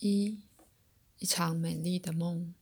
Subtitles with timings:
[0.00, 0.40] 一
[1.18, 2.52] 一场美丽的梦。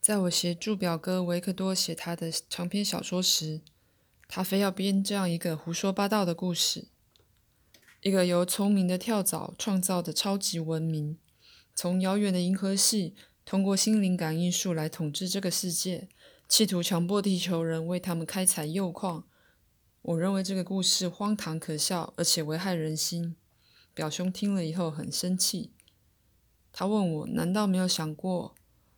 [0.00, 3.62] 在我协助表哥维克多写他的长篇小说时，
[4.28, 6.86] 他非要编这样一个胡说八道的故事：
[8.02, 11.18] 一个由聪明的跳蚤创造的超级文明，
[11.74, 16.08] 从遥远的银河系通过心灵感应术来统治这个世界，
[16.48, 19.26] 企图强迫地球人为他们开采铀矿。
[20.02, 23.34] 我认为这个故事荒唐可笑，而且危害人心。
[23.94, 25.70] 表兄听了以后很生气，
[26.72, 28.56] 他问我：“难道没有想过，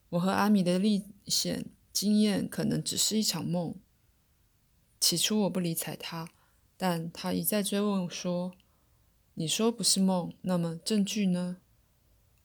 [0.08, 3.74] 我和阿米的历险经验可能只是一场梦？”
[4.98, 6.30] 起初我不理睬他，
[6.78, 8.54] 但他一再追问说
[9.34, 11.58] ：“你说不是梦，那么证据呢？”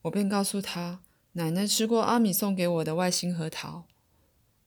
[0.02, 3.86] 我便告诉他：“奶奶吃过阿米送给我的外星核桃。”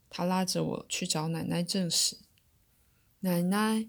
[0.10, 2.18] 他拉着我去找奶奶证实。
[3.20, 3.88] 奶奶。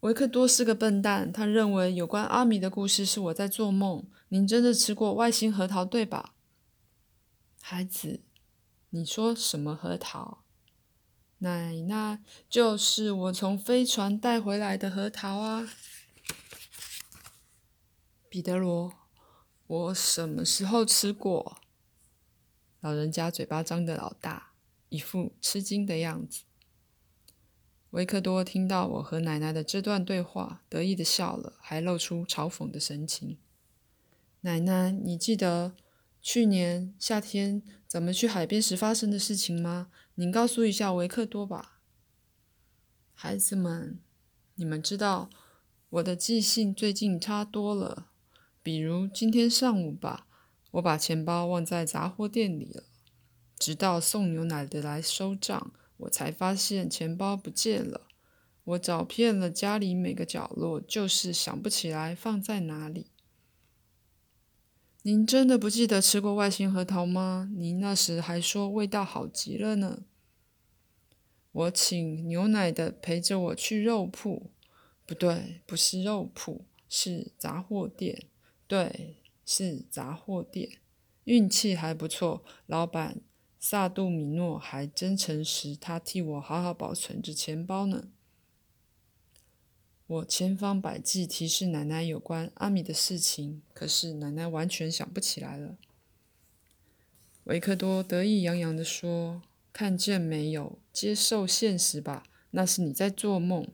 [0.00, 4.08] 维克多是个笨蛋，他认为有关阿米的故事是我在做梦。
[4.28, 6.34] 您真的吃过外星核桃，对吧？
[7.60, 8.22] 孩子，
[8.90, 10.42] 你说什么核桃？
[11.38, 15.68] 奶奶，就是我从飞船带回来的核桃啊！
[18.30, 18.92] 彼得罗，
[19.66, 21.58] 我什么时候吃过？
[22.80, 24.52] 老人家嘴巴张得老大，
[24.88, 26.44] 一副吃惊的样子。
[27.90, 33.36] 维克多听到我和奶奶的这段对话，得意的笑了，还露出嘲讽的神情。
[34.42, 35.74] 奶奶，你记得
[36.22, 39.88] 去年夏天咱们去海边时发生的事情吗？
[40.14, 41.80] 您告诉一下维克多吧。
[43.12, 43.98] 孩子们，
[44.54, 45.28] 你们知道
[45.90, 48.06] 我的记性最近差多了。
[48.62, 50.28] 比如今天上午吧，
[50.70, 52.84] 我把钱包忘在杂货店里了，
[53.58, 55.72] 直到送牛奶的来收账。
[56.00, 58.02] 我才发现钱包不见了，
[58.64, 63.06] 我找遍了家里每个角落，就是想不起来放在哪里。
[65.02, 67.50] 您真的不记得吃过外星核桃吗？
[67.56, 70.02] 您那时还说味道好极了呢。
[71.52, 74.50] 我请牛奶的陪着我去肉铺，
[75.06, 78.26] 不对，不是肉铺，是杂货店。
[78.66, 80.78] 对，是杂货店。
[81.24, 83.20] 运气还不错，老板。
[83.62, 88.08] 萨杜米诺还真诚实，他替我好好保存着钱包呢。
[90.06, 95.76] 我千方百计提示奶奶有关阿米的事情，可是奶奶完全想不起来了。
[97.44, 99.42] 维克多得意洋洋地说
[99.74, 100.78] ：“看见没有？
[100.90, 103.68] 接受现实吧，那是你在做梦。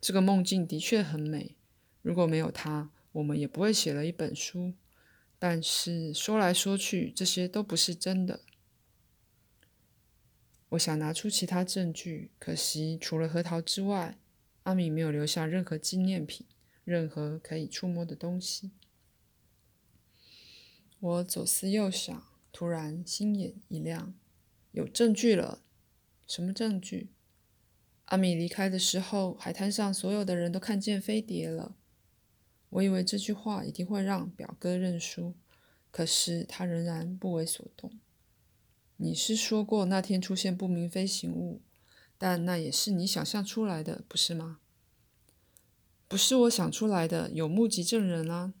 [0.00, 1.54] 这个梦境的确很美。
[2.02, 4.74] 如果没有它，我们也不会写了一本书。
[5.38, 8.40] 但是说来说去，这些都不是真的。”
[10.70, 14.16] 我想拿出其他证据，可惜除了核桃之外，
[14.62, 16.46] 阿米没有留下任何纪念品，
[16.84, 18.70] 任何可以触摸的东西。
[21.00, 24.14] 我左思右想，突然心眼一亮，
[24.70, 25.62] 有证据了！
[26.28, 27.08] 什么证据？
[28.04, 31.74] 阿米离开的时候，海滩上所有的人都看见飞碟了。
[32.68, 35.34] 我以为这句话一定会让表哥认输，
[35.90, 37.98] 可是他仍然不为所动。
[39.02, 41.62] 你是说过那天出现不明飞行物，
[42.18, 44.58] 但那也是你想象出来的，不是吗？
[46.06, 48.52] 不是我想出来的，有目击证人啊。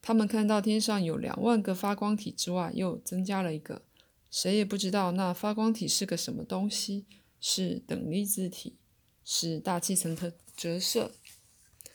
[0.00, 3.82] 他们看到天上有两万个发光体之外，又增加了一个，
[4.30, 7.06] 谁也不知道那发光体是个什么东西，
[7.40, 8.76] 是等离子体，
[9.24, 11.10] 是大气层的折射，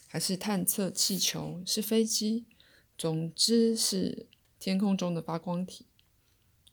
[0.08, 2.46] 还是探测气球，是飞机？
[2.98, 4.28] 总之是
[4.60, 5.86] 天空中的发光体。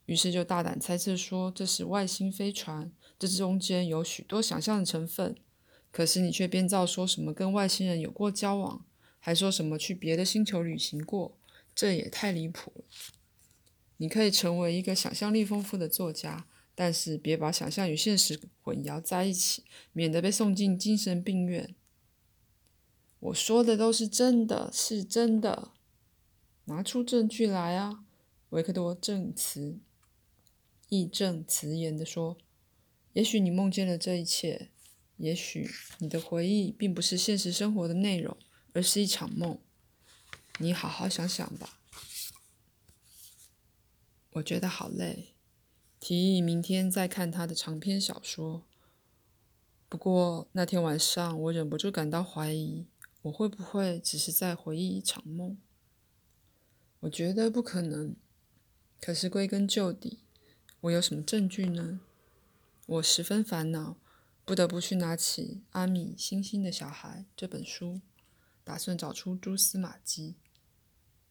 [0.09, 5.37] 于是就大胆猜测说这是外星飞船，这中间有许多想象的成分。
[5.91, 8.87] 可是你却编造说什么跟外星人有过交往，
[9.19, 11.37] 还说什么去别的星球旅行过，
[11.75, 12.85] 这也太离谱了。
[13.99, 21.75] 你可以成为一个想象力丰富的作家，但是别把想象与现实混淆在一起，免得被送进精神病院。
[23.21, 25.73] 我说的都是真的，是真的。
[26.65, 28.05] 拿出证据来啊，
[28.50, 29.79] 维克多证词。
[30.88, 32.38] 义正辞严地说
[33.14, 34.70] ：“也许你梦见了这一切，
[35.17, 35.69] 也许
[35.99, 38.37] 你的回忆并不是现实生活的内容，
[38.73, 39.58] 而是一场梦。
[40.58, 41.81] 你好好想想吧。”
[44.32, 45.35] 我觉得好累，
[45.99, 48.64] 提议明天再看他的长篇小说。
[49.88, 52.87] 不过那天晚上，我忍不住感到怀疑，
[53.23, 55.58] 我会不会只是在回忆一场梦？
[57.00, 58.14] 我觉得不可能。
[59.00, 60.19] 可是归根究底，
[60.83, 61.99] 我有什么证据呢？
[62.87, 63.97] 我十分烦恼，
[64.45, 68.01] 不得不去拿起《阿米星星的小孩》这本书，
[68.63, 70.37] 打算找出蛛丝马迹。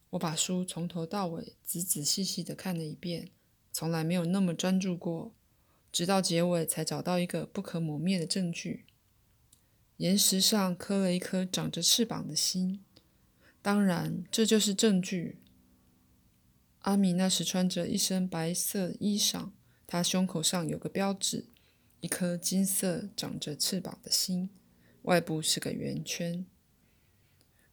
[0.10, 3.30] 我把书从头到尾仔仔细细的看了一遍，
[3.72, 5.34] 从来没有那么专注过，
[5.94, 8.86] 直到结尾才找到一个不可磨灭的证据。
[9.96, 12.84] 岩石上刻了一颗长着翅膀的心，
[13.62, 15.40] 当然，这就是证据。
[16.88, 19.50] 阿米那时穿着一身白色衣裳，
[19.86, 21.50] 他胸口上有个标志，
[22.00, 24.50] 一颗金色长着翅膀的心，
[25.02, 26.46] 外部是个圆圈。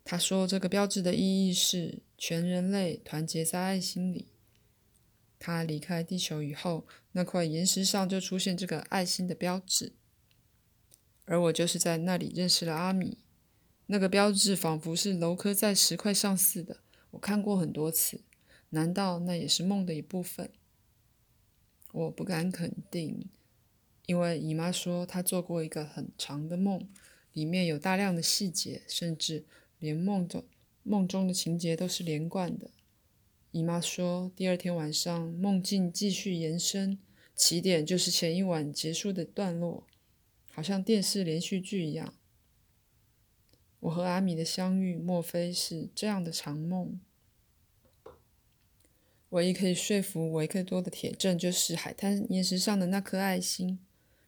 [0.02, 4.32] 他说：“这个标志的意义是全人类团结在爱心里。”
[5.38, 9.92] 他离开地球以后，那块岩石上就出现这个爱心的标志，
[11.26, 13.18] 而我就是在那里认识了阿米。
[13.86, 16.80] 那个标志仿佛是镂刻在石块上似的，
[17.12, 18.22] 我看过很多次。
[18.74, 20.50] 难道那也是梦的一部分？
[21.92, 23.30] 我不敢肯定，
[24.04, 26.86] 因为姨妈说她做过一个很长的梦，
[27.32, 29.46] 里面有大量的细节，甚至。
[29.80, 30.42] 连梦中
[30.82, 32.70] 梦中的情节都是连贯的。
[33.50, 36.98] 姨妈说，第二天晚上梦境继续延伸，
[37.34, 39.86] 起点就是前一晚结束的段落，
[40.50, 42.14] 好像电视连续剧一样。
[43.80, 46.98] 我和阿米的相遇，莫非是这样的长梦？
[49.34, 53.80] 唯一可以说服维克多的铁证，就是海滩岩石上的那颗爱心。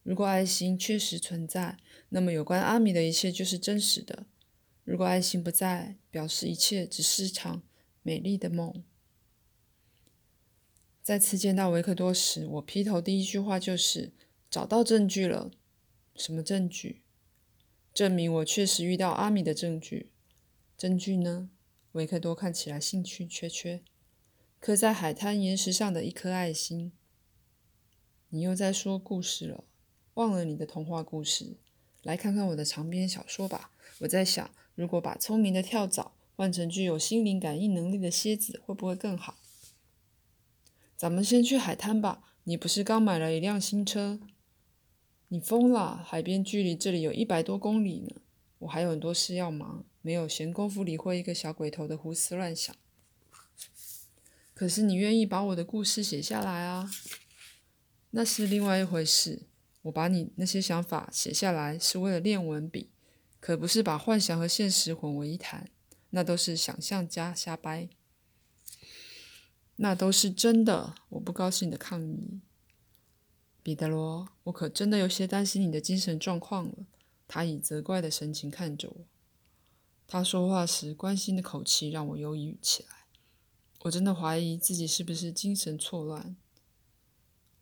[0.02, 1.76] 如果爱心确实存在，
[2.08, 4.26] 那么有关阿米的一切就是真实的。
[4.82, 7.62] 如果爱心不在，表示一切只是场
[8.02, 8.82] 美丽的梦。
[11.00, 14.12] 再次见到维克多时，我劈头第一句话就是
[14.50, 15.52] ：“找到证据了。”
[16.16, 17.02] 什么证据？
[17.94, 20.10] 证明我确实遇到阿米的证据。
[20.76, 21.48] 证据呢？
[21.92, 23.84] 维克多看起来兴趣缺缺。
[24.66, 26.90] 刻在海滩岩石上的一颗爱心。
[28.30, 29.62] 你又在说故事了？
[30.14, 31.58] 忘了你的童话故事，
[32.02, 33.70] 来看看我的长篇小说吧。
[34.00, 34.50] 我在想。
[34.74, 39.36] 如果把聪明的跳蚤换成具有心灵感应能力的蝎子，会不会更好？
[40.96, 42.24] 咱们先去海滩吧。
[42.42, 44.18] 你不是刚买了一辆新车？
[45.28, 46.02] 你疯了！
[46.04, 48.16] 海边距离这里有一百多公里呢。
[48.58, 52.74] 我还有很多事要忙，没有闲工夫理会一个小鬼头的胡思乱想。
[54.56, 56.90] 可是你愿意把我的故事写下来啊？
[58.12, 59.42] 那是另外一回事。
[59.82, 62.90] 我把你那些想法写下来，是为了练文笔。
[63.38, 65.68] 可不是把幻想和现实混为一谈，
[66.08, 67.90] 那都是想象家瞎掰，
[69.76, 70.94] 那都是真的。
[71.10, 72.40] 我不高兴的抗议，
[73.62, 76.86] 彼得罗，我可真的有些担心你的精神状况了。
[77.28, 79.06] 他以责怪的神情看着我，
[80.08, 83.05] 他说话时关心的口气让我忧郁起来。
[83.86, 86.36] 我真的怀疑自己是不是精神错乱。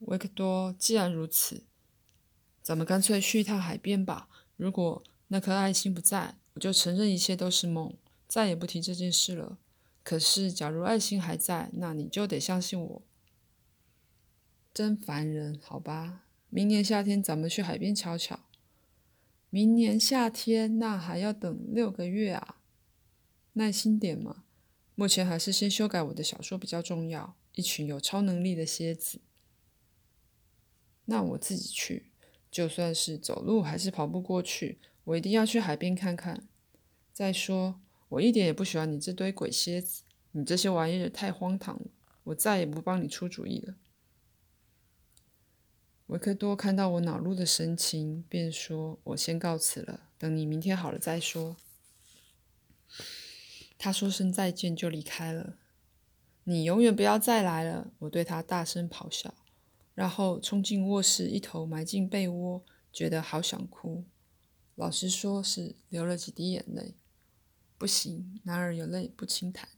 [0.00, 1.65] 维克多，既然如此，
[2.62, 4.29] 咱们干脆去一趟海边吧。
[4.56, 7.94] 如果那颗爱心不在，我就承认一切都是梦，
[8.26, 9.59] 再也不提这件事了。
[10.03, 13.03] 可是，假如爱心还在，那你就得相信我。
[14.73, 16.25] 真烦人，好吧？
[16.49, 18.41] 明年夏天咱们去海边瞧瞧。
[19.50, 22.61] 明年夏天，那还要等六个月啊！
[23.53, 24.44] 耐心点嘛，
[24.94, 27.37] 目前还是先修改我的小说比较重要。
[27.55, 29.20] 一群有超能力的蝎子，
[31.05, 32.11] 那我自己去，
[32.50, 34.81] 就算是走路还是跑步过去。
[35.05, 36.49] 我一定要去海边看看。
[37.12, 40.02] 再说，我一点也不喜欢你这堆鬼蝎子，
[40.32, 41.87] 你这些玩意儿太荒唐了。
[42.25, 43.76] 我再也不帮你出主意了。
[46.07, 51.57] 维克多看到我恼怒的神情，便说：“我先告辞了，等你明天好了再说。”
[53.85, 55.59] 他说声再见就离开了。
[56.45, 57.93] 你永远不要再来了！
[57.99, 59.35] 我对他大声咆哮，
[59.95, 64.07] 然后冲进卧室，一头埋进被窝，觉得好想哭。
[64.75, 66.95] 老实说，是流了几滴眼泪。
[67.76, 69.69] 不行，男儿有泪不轻弹。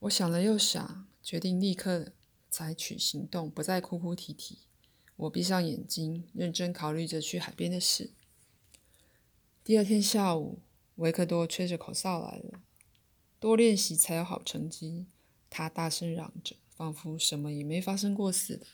[0.00, 2.12] 我想了又想，决定立刻
[2.50, 4.58] 采取行动，不再哭哭啼啼。
[5.16, 8.10] 我闭上眼睛，认真考虑着去海边的事。
[9.64, 10.60] 第二天下午，
[10.98, 12.60] 维克多吹着口哨来了。
[13.40, 15.06] 多练习才有好成绩，
[15.48, 18.66] 他大声嚷着，仿佛什么也没发生过似的。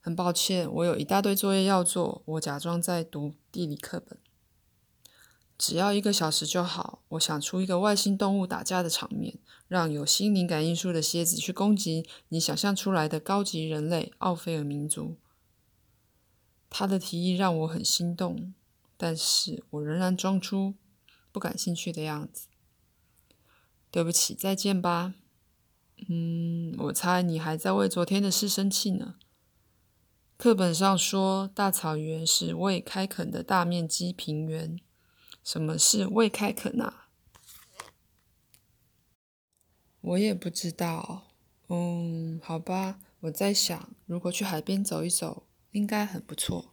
[0.00, 2.22] 很抱歉，我有一大堆作业要做。
[2.26, 4.18] 我假装在读地理课本。
[5.56, 7.02] 只要一个小时就好。
[7.10, 9.38] 我想出一个外星动物打架的场面，
[9.68, 15.16] 让有心灵感应术的蝎子去攻击你想象出来的高级人类奥菲尔民族。
[16.68, 18.52] 他的提议让我很心动，
[19.02, 20.76] 但是我仍然装出
[21.32, 22.46] 不感兴趣的样子。
[23.90, 25.14] 对不起，再见吧。
[26.08, 29.16] 嗯，我猜你还在为昨天的事生气呢。
[30.36, 34.78] 课本上说，大草原是未开垦的大面积平原。
[35.42, 37.08] 什么是未开垦啊？
[40.00, 41.24] 我也不知道。
[41.68, 46.72] 嗯，好吧，我在想，如果去海边走一走，应该很不错。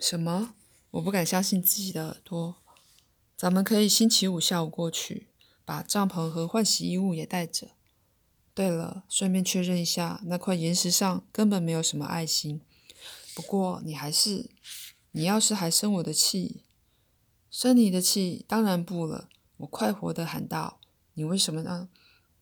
[0.00, 0.55] 什么？
[0.96, 2.56] 我不敢相信自己的耳朵。
[3.36, 5.28] 咱们可以星期五下午过去，
[5.64, 7.72] 把帐篷和换洗衣物也带着。
[8.54, 12.62] 对了，顺便确认一下，那块岩石上根本没有什么爱心。
[13.34, 14.48] 不过你还是，
[15.12, 16.62] 你要是还生我的气，
[17.50, 19.28] 生你的气，当然不了。
[19.58, 20.80] 我快活地喊道
[21.12, 21.90] ：“你为什么呢？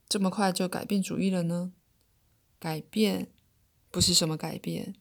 [0.09, 1.73] 这么快就改变主意了呢？”
[2.61, 3.33] 改变，
[3.91, 4.95] 不是什么改变。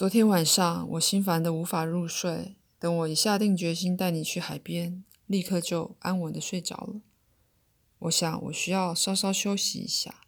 [0.00, 7.02] 昨天晚上我心烦得无法入睡，等我一下定决心带你去海边，立刻就安稳的睡着了。
[7.98, 10.22] 我想我需要稍稍休息一下。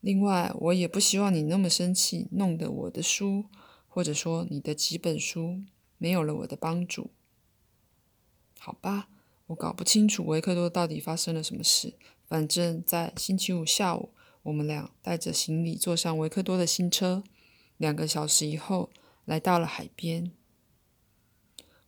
[0.00, 3.46] 另外，我也不希望你那么生气，弄得我的书，
[3.88, 5.62] 或者说你的几本书，
[5.96, 7.10] 没有了我的帮助。
[8.60, 9.08] 好吧，
[9.48, 11.94] 我搞不清楚维克多到底发生了什么事。
[12.28, 14.10] 反正，在星期五下午，
[14.44, 17.24] 我们俩带着行李坐上维克多的新车，
[17.78, 18.90] 两个小时以后
[19.24, 20.30] 来到了海边。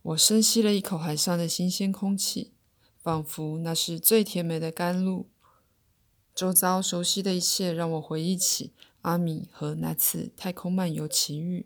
[0.01, 2.53] 我深吸了一口海上的新鲜空气。
[3.03, 5.27] 仿佛那是最甜美的甘露。
[6.35, 11.65] 周遭熟悉的一切让我回忆起阿米和那次太空漫游奇遇。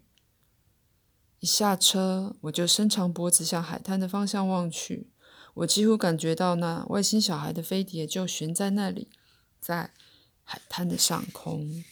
[1.42, 5.10] 一下车，我就伸长脖子向海滩的方向望去。
[5.56, 9.10] 我几乎感觉到那外星小孩的飞碟就悬在那里，
[9.60, 9.94] 在
[10.46, 11.84] 海滩的上空。